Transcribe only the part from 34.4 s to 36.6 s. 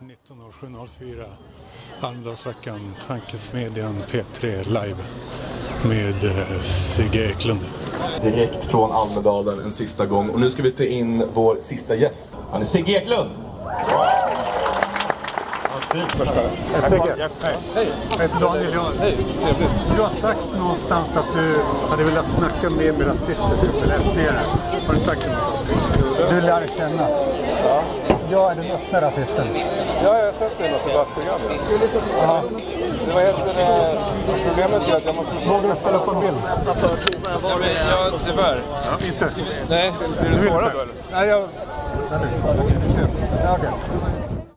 Problemet är att jag måste... Vågar du ställa upp en bild?